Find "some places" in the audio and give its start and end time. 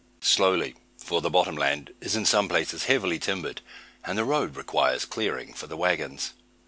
2.25-2.85